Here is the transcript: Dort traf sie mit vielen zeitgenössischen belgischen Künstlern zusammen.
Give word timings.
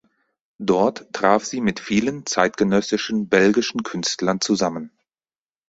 Dort 0.57 1.13
traf 1.13 1.45
sie 1.45 1.61
mit 1.61 1.79
vielen 1.79 2.25
zeitgenössischen 2.25 3.29
belgischen 3.29 3.83
Künstlern 3.83 4.41
zusammen. 4.41 4.89